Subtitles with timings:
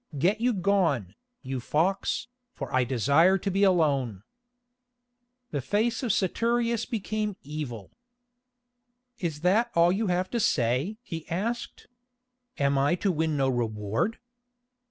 [0.11, 1.13] Now get you gone,
[1.43, 4.23] you fox, for I desire to be alone."
[5.51, 7.91] The face of Saturius became evil.
[9.19, 11.85] "Is that all you have to say?" he asked.
[12.57, 14.17] "Am I to win no reward?"